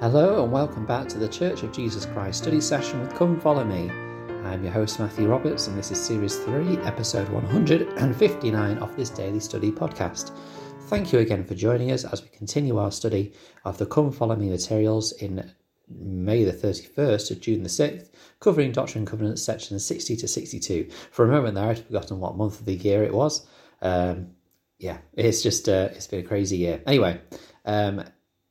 [0.00, 3.64] Hello and welcome back to the Church of Jesus Christ study session with Come Follow
[3.64, 3.90] Me.
[4.46, 9.40] I'm your host Matthew Roberts and this is series 3, episode 159 of this daily
[9.40, 10.34] study podcast.
[10.84, 13.34] Thank you again for joining us as we continue our study
[13.66, 15.52] of the Come Follow Me materials in
[15.86, 18.08] May the 31st to June the 6th,
[18.40, 20.88] covering Doctrine and Covenants sections 60 to 62.
[21.10, 23.46] For a moment there, I'd forgotten what month of the year it was.
[23.82, 24.28] Um,
[24.78, 26.80] yeah, it's just uh, it's been a crazy year.
[26.86, 27.20] Anyway,
[27.66, 28.02] um,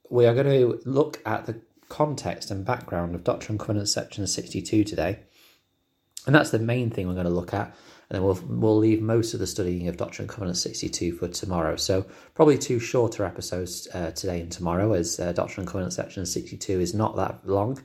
[0.09, 4.25] we are going to look at the context and background of Doctrine and Covenants section
[4.25, 5.19] 62 today.
[6.25, 7.75] And that's the main thing we're going to look at.
[8.09, 11.27] And then we'll, we'll leave most of the studying of Doctrine and Covenants 62 for
[11.27, 11.75] tomorrow.
[11.75, 16.25] So probably two shorter episodes uh, today and tomorrow, as uh, Doctrine and Covenants section
[16.25, 17.81] 62 is not that long.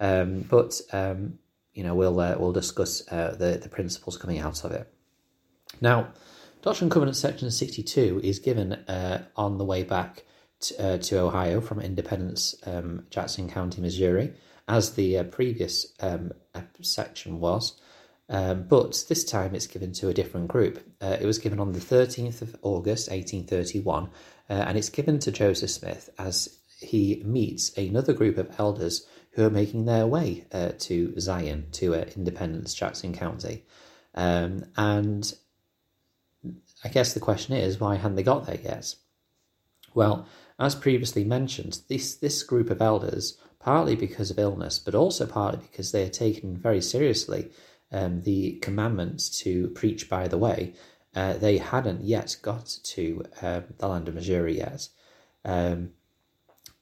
[0.00, 1.38] Um, but, um,
[1.74, 4.92] you know, we'll, uh, we'll discuss uh, the, the principles coming out of it.
[5.80, 6.08] Now,
[6.62, 10.24] Doctrine and Covenants section 62 is given uh, on the way back
[10.60, 14.32] to, uh, to Ohio from Independence, um, Jackson County, Missouri,
[14.66, 16.32] as the uh, previous um,
[16.80, 17.80] section was.
[18.30, 20.84] Um, but this time it's given to a different group.
[21.00, 25.32] Uh, it was given on the 13th of August 1831, uh, and it's given to
[25.32, 30.70] Joseph Smith as he meets another group of elders who are making their way uh,
[30.78, 33.64] to Zion, to uh, Independence, Jackson County.
[34.14, 35.32] Um, and
[36.84, 38.94] I guess the question is, why hadn't they got there yet?
[39.94, 40.26] Well,
[40.58, 45.60] as previously mentioned, this, this group of elders, partly because of illness, but also partly
[45.60, 47.50] because they are taken very seriously
[47.92, 50.74] um, the commandments to preach by the way,
[51.14, 54.88] uh, they hadn't yet got to um, the land of Missouri yet.
[55.44, 55.90] Um,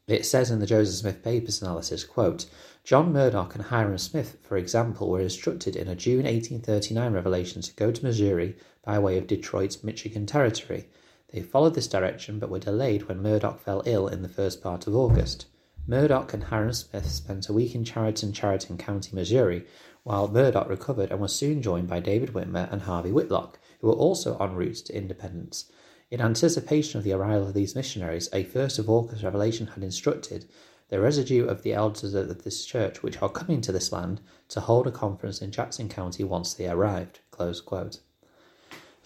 [0.09, 2.47] it says in the Joseph Smith Papers analysis, quote,
[2.85, 7.75] John Murdock and Hyrum Smith, for example, were instructed in a June 1839 revelation to
[7.75, 10.89] go to Missouri by way of Detroit, Michigan territory.
[11.37, 14.87] They followed this direction but were delayed when Murdock fell ill in the first part
[14.87, 15.45] of August.
[15.87, 19.67] Murdock and Hyrum Smith spent a week in Chariton, Chariton County, Missouri,
[20.03, 23.93] while Murdock recovered and was soon joined by David Whitmer and Harvey Whitlock, who were
[23.93, 25.71] also en route to Independence.
[26.11, 30.47] In anticipation of the arrival of these missionaries, a 1st of August revelation had instructed
[30.89, 34.61] the residue of the elders of this church which are coming to this land to
[34.61, 37.21] hold a conference in Jackson County once they arrived.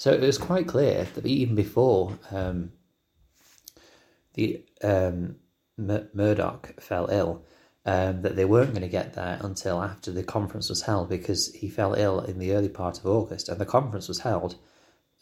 [0.01, 2.73] So it was quite clear that even before um,
[4.33, 5.37] the um,
[5.77, 7.45] Murdock fell ill,
[7.85, 11.53] um, that they weren't going to get there until after the conference was held because
[11.53, 14.57] he fell ill in the early part of August, and the conference was held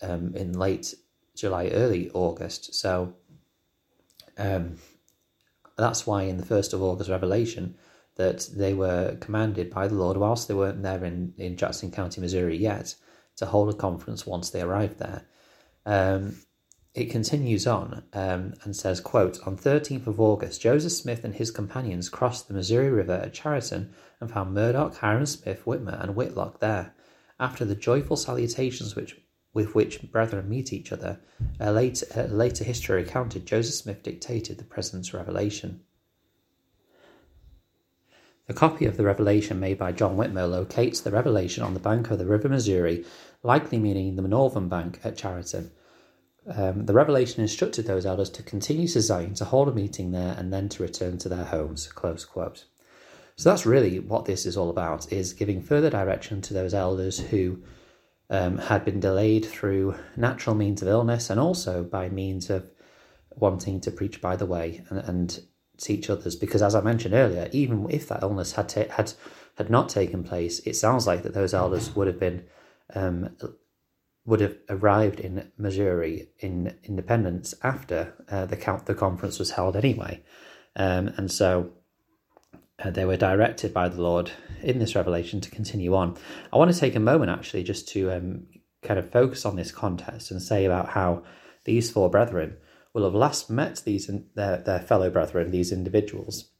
[0.01, 0.95] um, in late
[1.35, 2.73] July, early August.
[2.73, 3.15] So
[4.37, 4.77] um,
[5.77, 7.75] that's why in the first of August revelation
[8.15, 12.21] that they were commanded by the Lord, whilst they weren't there in, in Jackson County,
[12.21, 12.95] Missouri yet,
[13.39, 15.25] to hold a conference once they arrived there.
[15.87, 16.37] Um,
[16.95, 21.51] it continues on um, and says, quote, On 13th of August, Joseph Smith and his
[21.51, 26.59] companions crossed the Missouri River at Chariton and found Murdock, Hyrum Smith, Whitmer, and Whitlock
[26.59, 26.95] there.
[27.39, 29.21] After the joyful salutations which
[29.55, 31.21] with which brethren meet each other,
[31.59, 35.81] a later, a later history recounted Joseph Smith dictated the President's revelation.
[38.51, 42.11] A copy of the revelation made by John Whitmer locates the revelation on the bank
[42.11, 43.05] of the River Missouri,
[43.43, 45.71] likely meaning the northern bank at Chariton.
[46.47, 50.35] Um, the revelation instructed those elders to continue to Zion, to hold a meeting there,
[50.39, 51.89] and then to return to their homes.
[51.89, 52.65] Close quote.
[53.37, 57.21] So that's really what this is all about: is giving further direction to those elders
[57.21, 57.63] who
[58.31, 62.71] um, had been delayed through natural means of illness, and also by means of
[63.37, 65.41] wanting to preach by the way and, and
[65.79, 69.13] teach others because as I mentioned earlier, even if that illness had ta- had
[69.57, 72.45] had not taken place, it sounds like that those elders would have been
[72.95, 73.37] um,
[74.25, 79.77] would have arrived in Missouri in Independence after uh, the count the conference was held
[79.77, 80.23] anyway,
[80.77, 81.73] um, and so
[82.85, 84.31] uh, they were directed by the Lord
[84.63, 86.17] in this revelation to continue on.
[86.53, 88.47] I want to take a moment actually just to um,
[88.83, 91.23] kind of focus on this context and say about how
[91.65, 92.57] these four brethren
[92.99, 96.51] will have last met these their, their fellow brethren, these individuals,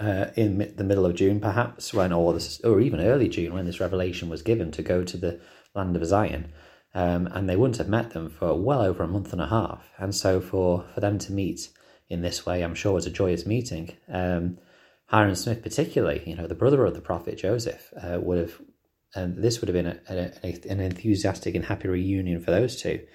[0.00, 3.64] uh, in the middle of June, perhaps when, or this, or even early June, when
[3.66, 5.40] this revelation was given to go to the
[5.74, 6.52] land of Zion,
[6.94, 9.90] um, and they wouldn't have met them for well over a month and a half.
[9.98, 11.70] And so, for for them to meet
[12.08, 13.96] in this way, I'm sure was a joyous meeting.
[14.08, 14.58] Um,
[15.06, 18.60] Hyrum Smith, particularly, you know, the brother of the prophet Joseph, uh, would have,
[19.14, 22.80] and this would have been a, a, a, an enthusiastic and happy reunion for those
[22.80, 23.06] two.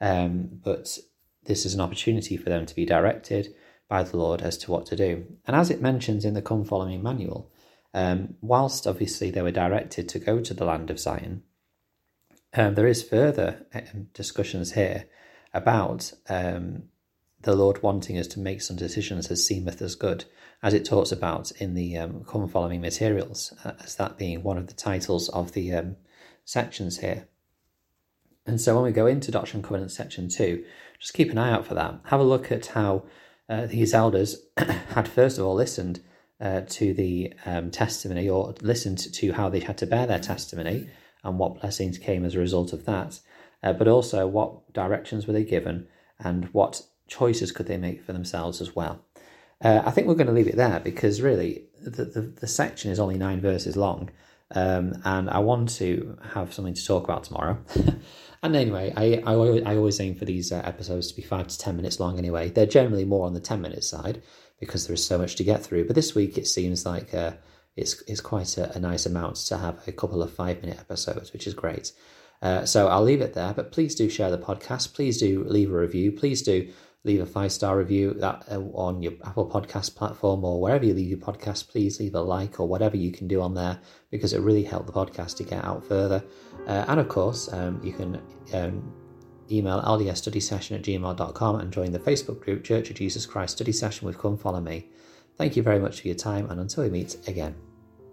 [0.00, 0.96] Um, but
[1.44, 3.54] this is an opportunity for them to be directed
[3.88, 5.26] by the Lord as to what to do.
[5.46, 7.50] And as it mentions in the Come Follow Me manual,
[7.92, 11.42] um, whilst obviously they were directed to go to the land of Zion,
[12.54, 15.06] um, there is further um, discussions here
[15.52, 16.84] about um,
[17.42, 20.24] the Lord wanting us to make some decisions as seemeth as good,
[20.62, 24.42] as it talks about in the um, Come Follow Me materials, uh, as that being
[24.42, 25.96] one of the titles of the
[26.44, 27.26] sections here.
[28.46, 30.64] And so when we go into Doctrine and Covenants section 2,
[30.98, 32.00] just keep an eye out for that.
[32.04, 33.04] Have a look at how
[33.48, 36.00] uh, these elders had first of all listened
[36.40, 40.88] uh, to the um, testimony or listened to how they had to bear their testimony
[41.22, 43.20] and what blessings came as a result of that,
[43.62, 45.86] uh, but also what directions were they given
[46.18, 49.04] and what choices could they make for themselves as well.
[49.62, 52.90] Uh, I think we're going to leave it there because really the, the, the section
[52.90, 54.10] is only nine verses long,
[54.52, 57.58] um, and I want to have something to talk about tomorrow.
[58.42, 61.58] and anyway, I, I, I always aim for these uh, episodes to be five to
[61.58, 62.50] ten minutes long anyway.
[62.50, 64.22] They're generally more on the 10 minute side
[64.58, 65.86] because there is so much to get through.
[65.86, 67.32] But this week it seems like uh,
[67.76, 71.32] it's, it's quite a, a, nice amount to have a couple of five minute episodes,
[71.32, 71.92] which is great.
[72.42, 74.94] Uh, so I'll leave it there, but please do share the podcast.
[74.94, 76.12] Please do leave a review.
[76.12, 76.72] Please do
[77.04, 80.94] leave a five star review that uh, on your Apple Podcast platform or wherever you
[80.94, 81.68] leave your podcast.
[81.68, 83.78] Please leave a like or whatever you can do on there
[84.10, 86.22] because it really helps the podcast to get out further.
[86.66, 88.20] Uh, and of course, um, you can
[88.52, 88.92] um,
[89.50, 94.06] email ldsstudysession at gmail.com and join the Facebook group Church of Jesus Christ Study Session
[94.06, 94.88] with Come Follow Me.
[95.36, 97.54] Thank you very much for your time, and until we meet again.